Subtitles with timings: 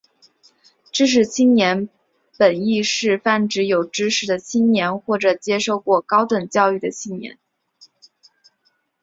[0.91, 1.87] 知识青年
[2.35, 7.37] 本义是泛指有知识的青年或者接受过高等教育的青年。